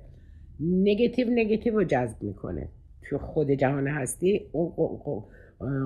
[0.60, 2.70] نگتیو نگتیو رو جذب می‌کنه.
[3.02, 5.24] تو خود جهان هستی اون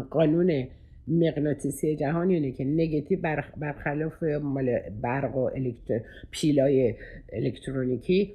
[0.10, 0.67] قانون
[1.08, 3.19] مغناطیسی جهان اینه که نگتیو
[3.58, 5.49] برخلاف مال برق و
[6.32, 6.95] پیلای
[7.34, 8.34] الکترونیکی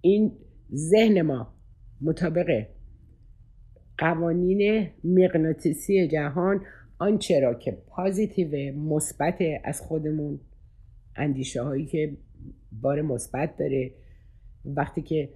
[0.00, 0.32] این
[0.74, 1.54] ذهن ما
[2.00, 2.66] مطابق
[3.98, 6.60] قوانین مغناطیسی جهان
[6.98, 10.40] آنچه را که پازیتیو مثبت از خودمون
[11.16, 12.16] اندیشه هایی که
[12.72, 13.90] بار مثبت داره
[14.64, 15.28] وقتی که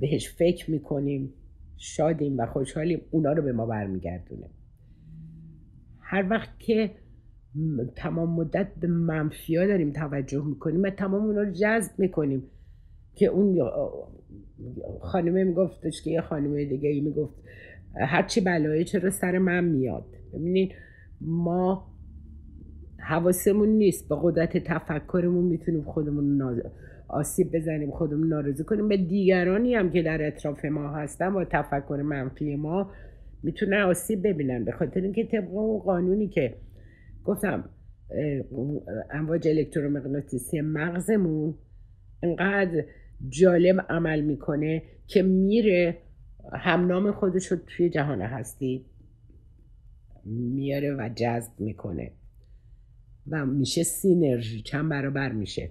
[0.00, 1.32] بهش فکر می‌کنیم
[1.76, 4.50] شادیم و خوشحالیم اونا رو به ما برمیگردونه.
[6.00, 6.90] هر وقت که
[7.96, 12.42] تمام مدت به منفی ها داریم توجه می‌کنیم و تمام اونا رو جذب می‌کنیم
[13.14, 13.70] که اون
[15.00, 17.34] خانمه میگفتش که یه خانمه دیگه ای می‌گفت
[17.94, 20.72] هرچی بلایی چرا سر من میاد؟ ببینید
[21.20, 21.94] ما
[22.98, 26.42] حواسمون نیست با قدرت تفکرمون می‌تونیم خودمون
[27.14, 28.88] آسیب بزنیم خودمون ناراضی کنیم.
[28.88, 32.90] به دیگرانی هم که در اطراف ما هستن با تفکر منفی ما
[33.42, 34.64] می‌تونن آسیب ببینن.
[34.64, 36.56] به خاطر اینکه طبق اون قانونی که
[37.24, 37.70] گفتم
[39.10, 41.54] امواج الکترومغناطیسی مغزمون
[42.22, 42.84] انقدر
[43.28, 45.98] جالب عمل می‌کنه که میره
[46.52, 48.86] همنام خودش رو توی جهان هستی
[50.24, 52.12] میاره و جذب می‌کنه.
[53.30, 55.70] و میشه سینرژی چند برابر میشه.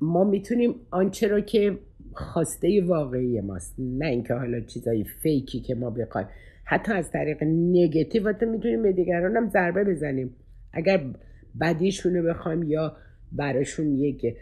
[0.00, 1.78] ما می‌تونیم آنچه رو که
[2.12, 6.28] خواسته واقعی ماست نه اینکه حالا چیزای فیکی که ما بخوایم.
[6.64, 10.36] حتی از طریق نگتیو می‌تونیم به دیگران هم ضربه بزنیم.
[10.72, 11.14] اگر
[11.60, 12.96] بدیشون رو بخوایم یا
[13.32, 14.36] براشون یک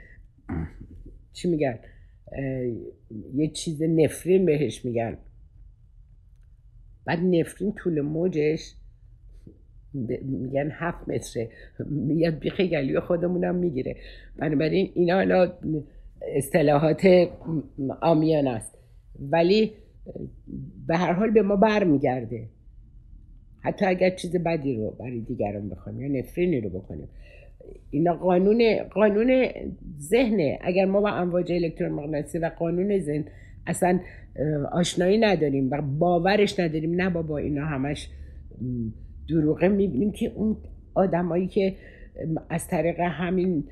[1.33, 1.79] چی میگن
[3.35, 5.19] یه چیز نفرین بهش میگن.
[7.07, 8.75] بعد نفرین طول موجش
[10.22, 11.48] میگن هفت متره.
[11.87, 13.96] میاد بیخ گلی خودمونم می‌گیره.
[14.37, 15.52] بنابراین اینا حالا
[16.37, 17.28] اصطلاحات
[18.00, 18.78] آمیان است.
[19.30, 19.72] ولی
[20.87, 22.48] به هر حال به ما برمیگرده.
[23.61, 27.09] حتی اگر چیز بدی رو برای دیگران بخوایم یا نفرینی رو بکنیم.
[27.90, 29.46] اینا قانون قانون
[29.98, 30.59] ذهنه.
[30.62, 33.24] اگر ما با امواج الکترومغناطیسی و قانون ذهن
[33.66, 34.00] اصلا
[34.72, 38.09] آشنایی نداریم و باورش نداریم نه بابا اینا همش
[39.28, 40.56] دروغه می‌بینیم که اون
[40.94, 41.74] آدمایی که
[42.50, 43.64] از طریق همین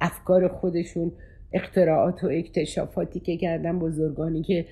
[0.00, 1.12] افکار خودشون
[1.52, 4.66] اختراعات و اکتشافاتی که کردن بزرگانی که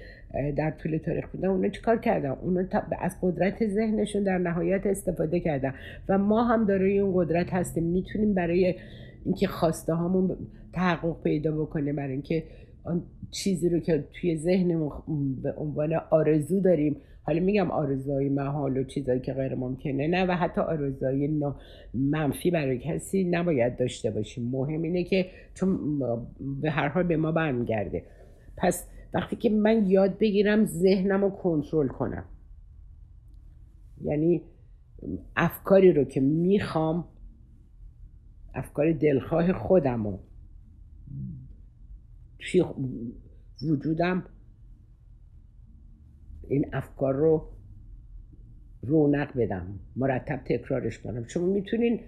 [0.56, 2.64] در طول تاریخ بودن اونا چیکار کردن؟ اونا
[3.00, 5.74] از قدرت ذهنشون در نهایت استفاده کردن.
[6.08, 7.84] و ما هم دارای اون قدرت هستیم.
[7.84, 8.74] می‌تونیم برای
[9.24, 10.36] اینکه خواسته هامون
[10.72, 12.44] تحقق پیدا بکنه برای اینکه
[12.84, 14.92] آن چیزی رو که توی ذهنمون
[15.42, 16.96] به عنوان آرزو داریم.
[17.22, 20.08] حالا میگم آرزوهای محال و چیزایی که غیر ممکنه.
[20.08, 21.40] نه و حتی آرزوهای
[21.94, 24.50] منفی برای کسی نباید داشته باشیم.
[24.50, 25.98] مهم اینه که چون
[26.60, 28.02] به هر حال به ما برمیگرده.
[28.56, 32.24] پس وقتی که من یاد بگیرم ذهنم رو کنترل کنم.
[34.04, 34.42] یعنی
[35.36, 37.04] افکاری رو که می‌خوام
[38.54, 40.18] افکار دلخواه خودم رو
[42.42, 42.64] توی
[43.70, 44.24] وجودم
[46.48, 47.48] این افکار رو
[48.82, 51.24] رونق بدم مرتب تکرارش کنم.
[51.28, 52.00] شما می‌تونین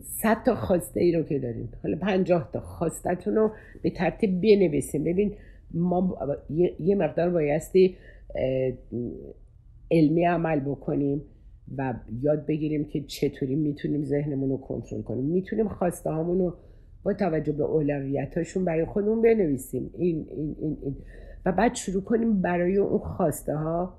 [0.00, 5.04] صد تا خواسته ای رو که دارین حالا پنجاه تا خواستتون رو به ترتیب بنویسیم
[5.04, 5.34] ببین
[5.74, 6.16] ما
[6.80, 7.96] یه مقدار بایستی
[9.90, 11.22] علمی عمل بکنیم
[11.76, 15.24] و یاد بگیریم که چطوری می‌تونیم ذهنمون رو کنترل کنیم.
[15.24, 16.56] می‌تونیم خواسته رو
[17.02, 20.96] با توجه به اولویتاشون برای خودمون بنویسیم این, این, این, این.
[21.46, 23.98] و بعد شروع کنیم برای اون خواسته ها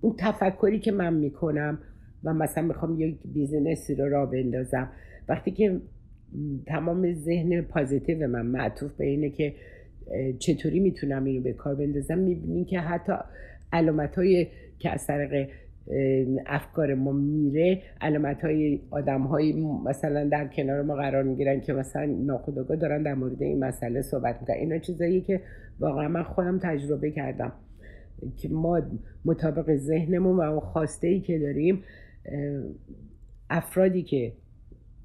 [0.00, 1.78] اون تفکری که من می‌کنم
[2.24, 4.88] و مثلا می‌خوام یک business ی رو راه بندازم
[5.28, 5.80] وقتی که
[6.66, 9.54] تمام ذهن positive من معطوف به اینه که
[10.38, 13.12] چطوری می‌تونم اینو به کار بندازم می‌بینیم که حتی
[13.72, 14.46] علامت های
[14.78, 15.48] که از طریق
[16.46, 19.52] افکار ما میره علامت های آدم های
[19.84, 24.40] مثلا در کنار ما قرار می‌گیرن که مثلا ناخودآگاه دارن در مورد این مسئله صحبت
[24.40, 24.56] می‌کنن.
[24.56, 25.40] اینا چیزایی که
[25.80, 27.52] واقعا من خودم تجربه کردم
[28.36, 28.82] که ما
[29.24, 31.82] مطابق ذهنمون و اون خواسته ای که داریم
[33.50, 34.32] افرادی که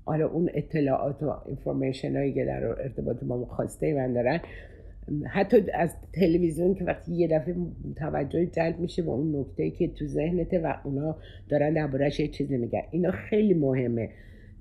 [0.06, 4.40] حالا اون اطلاعات و اینفورمیشن هایی که در ارتباط با خواسته من دارن
[5.28, 7.56] حتی از تلویزیون که وقتی یه دفعه
[7.96, 11.16] توجه جلب میشه با اون نکته که تو ذهنته و اونا
[11.50, 12.82] دارن دربارهش یه چیزی میگن.
[12.92, 14.10] اینا خیلی مهمه.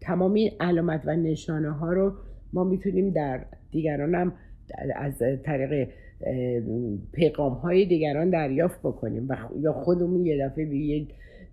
[0.00, 2.12] تمام این علامت و نشانه ها رو
[2.52, 4.32] ما می‌تونیم در دیگران هم
[4.96, 5.88] از طریق
[7.12, 11.06] پیغام های دیگران دریافت بکنیم و یا خودمون یه دفعه به یه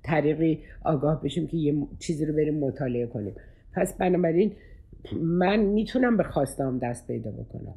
[0.03, 3.33] طریقی آگاه بشیم که یه چیزی رو بریم مطالعه کنیم.
[3.73, 4.51] پس بنابراین
[5.21, 7.75] من می‌تونم به خواستم دست پیدا بکنم.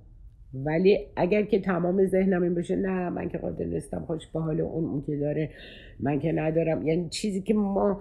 [0.55, 4.05] ولی اگر که تمام ذهنم این باشه نه من که قادر نیستم.
[4.07, 5.51] خوش به حال اون اون که داره
[6.01, 6.87] من که ندارم.
[6.87, 8.01] یعنی چیزی که ما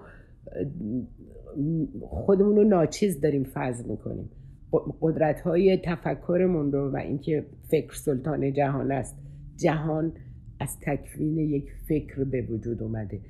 [2.00, 4.30] خودمون رو ناچیز داریم فض می‌کنیم.
[5.00, 9.16] قدرت های تفکرمون رو و اینکه فکر سلطان جهان است.
[9.56, 10.12] جهان
[10.60, 13.20] از تکوین یک فکر به وجود اومده.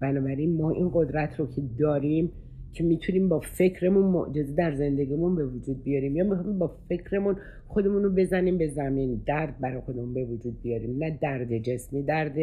[0.00, 2.32] بنابراین ما این قدرت رو که داریم
[2.72, 7.36] که می‌تونیم با فکرمون معجزه در زندگیمون به وجود بیاریم یا می‌خوایم با فکرمون
[7.68, 11.04] خودمون رو بزنیم به زمین درد برای خودمون به وجود بیاریم.
[11.04, 12.34] نه درد جسمی درد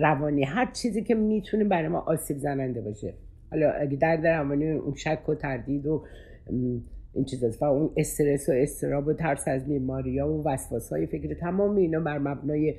[0.00, 3.14] روانی هر چیزی که می‌تونه برای ما آسیب زننده باشه.
[3.50, 6.02] حالا اگه درد روانی اون شک و تردید و
[7.14, 11.34] این چیز و اون استرس و استراب و ترس از بیماری و وسواس های فکر
[11.34, 12.74] تمام اینا بر مبنای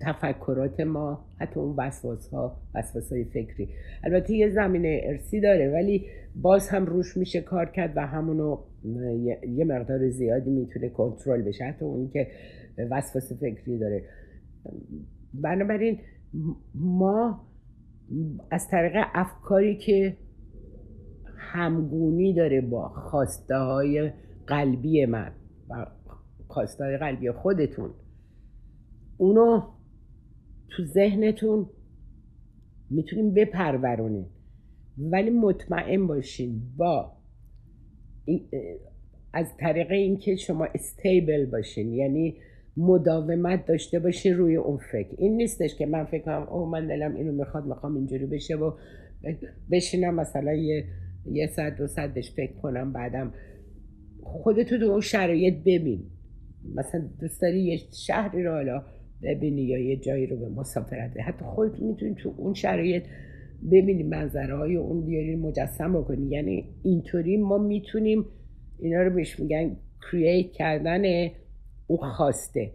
[0.00, 3.68] تفکرات ما حتی اون وسواس ها وسواس های فکری.
[4.04, 8.58] البته یه زمینه ارسی داره ولی باز هم روش میشه کار کرد و همونو
[9.48, 12.26] یه مقدار زیادی می‌تونه کنترل بشه حتی اون که
[12.90, 14.04] وسواس فکری داره.
[15.34, 15.98] بنابراین
[16.74, 17.40] ما
[18.50, 20.16] از طریق افکاری که
[21.36, 24.10] همگونی داره با خواسته های
[24.46, 25.32] قلبی من
[25.70, 25.86] و
[26.48, 27.90] خواسته های قلبی خودتون
[29.16, 29.62] اونو
[30.70, 31.66] تو ذهنتون
[32.90, 34.26] می‌تونیم بپرورونین.
[34.98, 37.12] ولی مطمئن باشین با
[39.32, 42.36] از طریق اینکه شما استیبل باشین یعنی
[42.76, 45.14] مداومت داشته باشین روی اون فکر.
[45.18, 48.72] این نیستش که من فکر کنم او من دلم اینو می‌خواد می‌خوام اینجوری بشه و
[49.70, 50.84] بشینم مثلا یه
[51.26, 53.34] یه ساعت دو ساعت بهش فکر کنم بعدم
[54.22, 56.10] خودتو تو اون شرایط ببین.
[56.74, 58.84] مثلا دوست داری یه شهری رو حالا
[59.22, 63.04] ببینی یا یه جایی رو به مسافرت حتی خودتون می‌تونید تو اون شرایط
[63.72, 66.26] ببینی منظره های اون بیارین مجسم بکنی.
[66.30, 68.24] یعنی اینطوری ما می‌تونیم
[68.78, 69.76] اینا رو بهش میگن
[70.10, 71.30] کرییت کردن
[71.86, 72.72] اون خواسته.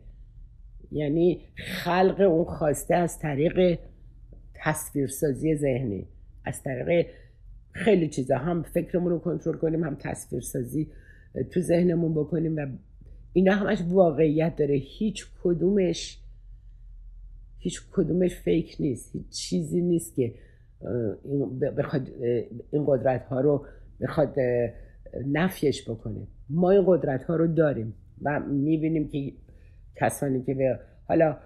[0.92, 3.80] یعنی خلق اون خواسته از طریق
[4.54, 6.08] تصویرسازی ذهنی.
[6.46, 7.08] از طریق
[7.72, 8.38] خیلی چیزا.
[8.38, 10.88] هم فکرمون رو کنترل کنیم هم تصویرسازی
[11.52, 12.68] تو ذهنمون بکنیم و
[13.34, 14.76] اینا همش واقعیت داره.
[14.76, 16.23] هیچ کدومش
[17.64, 20.34] هیچ کدومش فیک نیست هیچ چیزی نیست که
[21.78, 22.10] بخواد
[22.72, 23.66] این قدرت ها رو
[24.02, 24.36] بخواد
[25.28, 26.28] نفیش بکنه.
[26.50, 29.34] ما این قدرت ها رو داریم و می‌بینیم که
[29.96, 31.38] کسانی که به حالا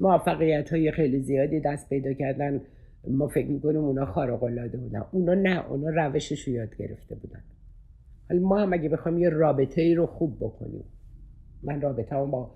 [0.00, 2.60] موفقیت های خیلی زیادی دست پیدا کردن
[3.08, 5.04] ما فکر می‌کنیم اونا خارق العاده بودن.
[5.12, 7.42] اونا نه اونا روشش رو یاد گرفته بودن.
[8.28, 10.84] حالا ما هم اگه بخوایم یه رابطه ای رو خوب بکنیم.
[11.62, 12.50] من رابطه با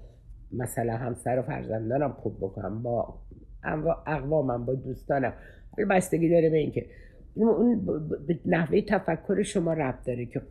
[0.53, 3.21] مثلا همسر و فرزندانم خوب بکنم با
[4.07, 5.33] اقوامم با دوستانم.
[5.91, 6.87] بستگی داره به اینکه
[7.35, 7.87] اون
[8.27, 10.43] به نحوه تفکر شما ربط داره که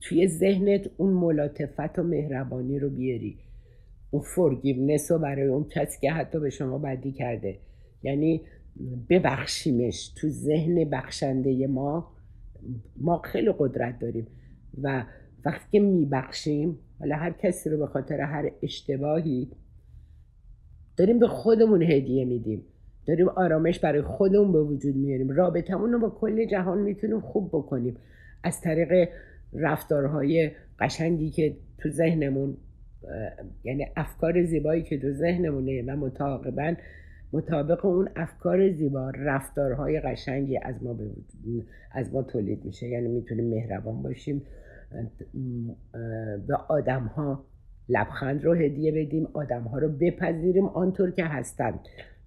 [0.00, 3.38] توی ذهنت اون ملاتفت و مهربانی رو بیاری.
[4.10, 7.58] اون فرگیونس رو برای اون کسی که حتی به شما بدی کرده.
[8.02, 8.42] یعنی
[9.10, 10.12] ببخشیمش.
[10.16, 12.12] تو ذهن بخشنده ما
[12.96, 14.26] ما خیلی قدرت داریم.
[14.82, 15.04] و
[15.44, 19.50] وقتی که میبخشیم حالا هر کسی رو به خاطر هر اشتباهی
[20.96, 22.64] داریم به خودمون هدیه میدیم.
[23.06, 25.30] داریم آرامش برای خودمون به وجود میاریم.
[25.30, 27.96] رابطمون رو با کل جهان می‌تونیم خوب بکنیم.
[28.42, 29.08] از طریق
[29.52, 32.56] رفتارهای قشنگی که تو ذهنمون
[33.64, 36.74] یعنی افکار زیبایی که تو ذهنمونه و متعاقبا
[37.32, 41.10] مطابق اون افکار زیبا رفتارهای قشنگی از ما به
[41.92, 42.88] از ما تولید میشه.
[42.88, 44.42] یعنی می‌تونیم مهربان باشیم.
[46.48, 47.44] به آدم ها
[47.88, 51.80] لبخند رو هدیه بدیم آدم ها رو بپذیریم آنطور که هستند.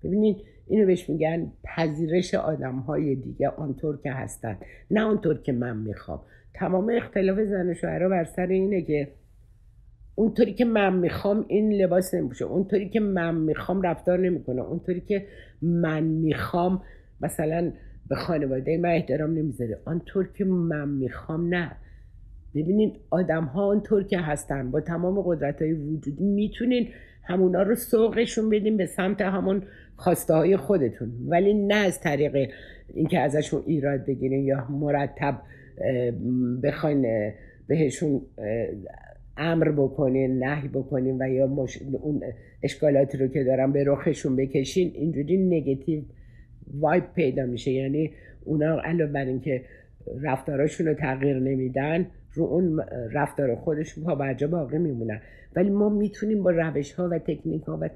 [0.04, 0.38] ببینید
[0.68, 4.58] اینو بهش میگن پذیرش آدم های دیگه آنطور که هستند.
[4.92, 6.22] نه آنطور که من می‌خوام.
[6.54, 9.08] تمام اختلاف زن و شوهرها بر سر اینه که
[10.16, 12.46] اونطوری که من می‌خوام این لباس نمیپوشه.
[12.46, 14.62] اونطوری که من می‌خوام رفتار نمی‌کنه.
[14.62, 15.28] اونطوری که
[15.62, 16.82] من می‌خوام
[17.22, 17.72] مثلا
[18.10, 19.80] به خانواده من احترام نمی‌ذاره.
[19.86, 21.72] آنطور که من می‌خوام نه.
[22.56, 26.88] ببینید آدم ها آنطور که هستن با تمام قدرت های وجودی می‌تونین
[27.24, 29.64] همونا رو سوقشون بدین به سمت همون
[29.96, 31.12] خواسته های خودتون.
[31.28, 32.52] ولی نه از طریق
[32.94, 35.42] اینکه ازشون ایراد بگیرین یا مرتب
[36.64, 37.32] بخواین
[37.68, 38.22] بهشون
[39.38, 41.46] امر بکنین نهی بکنین و یا
[42.02, 42.22] اون
[42.64, 46.02] اشکالاتی رو که دارن به رخشون بکشین اینجوری نگتیو
[46.74, 47.72] وایب پیدا میشه.
[47.72, 48.12] یعنی
[48.44, 49.62] اونا علاوه بر اینکه
[50.22, 52.80] رفتاراشون رو تغییر نمیدن رو اون
[53.14, 55.22] رفتار خودشون ها برجا باقی میمونن.
[55.56, 57.90] ولی ما می‌تونیم با روش ها و تکنیک ها و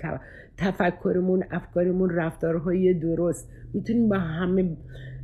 [0.58, 4.78] تفکرمون افکارمون رفتارهای درست می‌تونیم با همه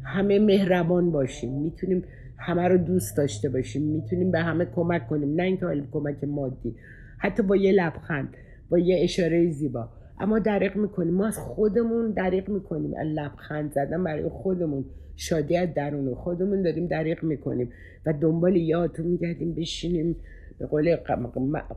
[0.04, 1.62] همه مهربان باشیم.
[1.62, 2.04] می‌تونیم
[2.38, 3.82] همه رو دوست داشته باشیم.
[3.82, 5.36] می‌تونیم به همه کمک کنیم.
[5.36, 6.76] نه اینکه کمک مادی.
[7.18, 8.30] حتی با یه لبخند
[8.70, 9.90] با یه اشاره زیبا.
[10.20, 11.14] اما دریق می‌کنیم.
[11.14, 12.94] ما از خودمون دریق می‌کنیم.
[13.06, 14.86] لبخند زدن برای خودمون.
[15.16, 17.70] شادی از درون خودمون داریم دریق می‌کنیم.
[18.06, 20.16] و دنبال یادتون میگردیم بشینیم.
[20.60, 20.98] به قول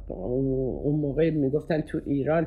[0.09, 2.47] اون موقع می‌گفتن تو ایران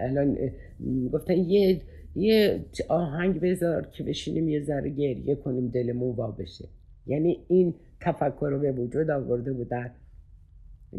[0.00, 0.36] الان
[0.78, 1.80] می‌گفتن یه
[2.16, 6.68] یه آهنگ بذار که بشینیم یه ذره گریه کنیم دلمون وا بشه.
[7.06, 9.90] یعنی این تفکر رو به وجود آورده بودن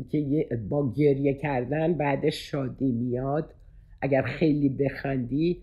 [0.09, 3.53] که با گریه کردن بعدش شادی میاد.
[4.01, 5.61] اگر خیلی بخندی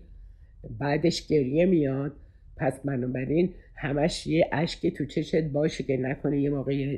[0.79, 2.15] بعدش گریه میاد.
[2.57, 6.97] پس بنابراین همش یه اشک تو چشت باشه که نکنه یه موقع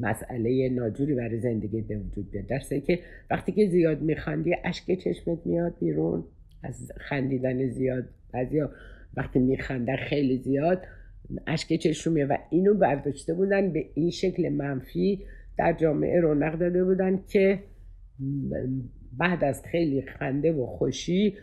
[0.00, 2.46] مسئله ناجوری برای زندگی به وجود بیاد.
[2.46, 2.98] درسته که
[3.30, 6.24] وقتی که زیاد میخندی اشک چشمت میاد بیرون.
[6.62, 8.70] از خندیدن زیاد بعضیا
[9.16, 10.82] وقتی میخندن خیلی زیاد
[11.46, 15.24] اشک چشم میاد و اینو برداشته بودن به این شکل منفی
[15.58, 17.58] در جامعه رونق داده بودن که
[19.18, 21.34] بعد از خیلی خنده و خوشی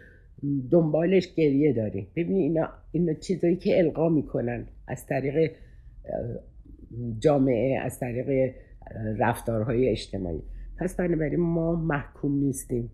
[0.71, 4.67] دنبالش گریه داری ببینی اینا, اینا چیزایی که القا می‌کنن.
[4.87, 5.51] از طریق
[7.19, 8.53] جامعه از طریق
[9.17, 10.41] رفتارهای اجتماعی.
[10.79, 12.91] پس بنابراین ما محکوم نیستیم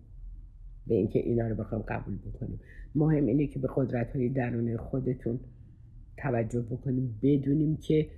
[0.86, 2.60] به اینکه اینا رو بخوام قبول بکنیم.
[2.94, 5.40] مهم اینه که به قدرت های درون خودتون
[6.16, 8.10] توجه بکنیم بدونیم که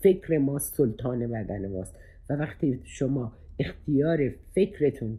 [0.00, 1.94] فکر ما سلطان بدن ماست.
[2.30, 5.18] و وقتی شما اختیار فکرتون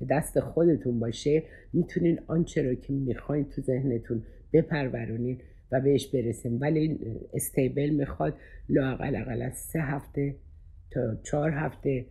[0.00, 1.42] به دست خودتون باشه
[1.72, 4.22] می‌تونین آنچه را که می‌خواین تو ذهنتون
[4.52, 5.40] بپرورونین
[5.72, 6.98] و بهش برسیم ولی
[7.34, 8.34] استیبل می‌خواد
[8.68, 10.34] لاقل اقل از سه هفته
[10.90, 12.06] تا چهار هفته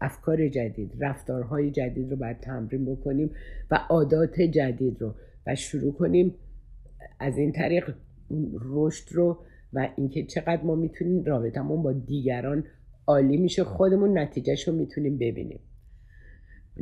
[0.00, 3.30] افکار جدید رفتارهای جدید رو باید تمرین بکنیم
[3.70, 5.14] و عادات جدید رو
[5.46, 6.34] و شروع کنیم
[7.20, 7.94] از این طریق
[8.60, 9.38] رشد رو
[9.72, 12.64] و اینکه چقدر ما می‌تونیم رابطمون با دیگران
[13.06, 15.60] عالی میشه خودمون نتیجهش رو می‌تونیم ببینیم.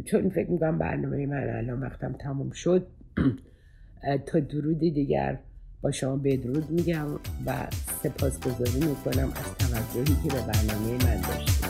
[0.05, 2.87] چون فکر می‌کنم برنامه من الان وقتم تموم شد
[4.27, 5.39] تا درودی دیگر
[5.83, 7.07] با شما بدرود میگم
[7.47, 7.67] و
[8.03, 11.66] سپاسگزاری می‌کنم از توجهی که به برنامه من داشتید.